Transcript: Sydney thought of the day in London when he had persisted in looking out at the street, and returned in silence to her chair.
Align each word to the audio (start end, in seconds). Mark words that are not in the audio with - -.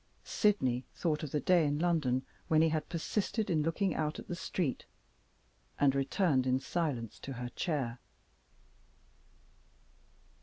Sydney 0.25 0.83
thought 0.95 1.21
of 1.21 1.29
the 1.29 1.39
day 1.39 1.63
in 1.63 1.77
London 1.77 2.25
when 2.47 2.63
he 2.63 2.69
had 2.69 2.89
persisted 2.89 3.51
in 3.51 3.61
looking 3.61 3.93
out 3.93 4.17
at 4.17 4.27
the 4.27 4.33
street, 4.35 4.85
and 5.79 5.93
returned 5.93 6.47
in 6.47 6.59
silence 6.59 7.19
to 7.19 7.33
her 7.33 7.49
chair. 7.49 7.99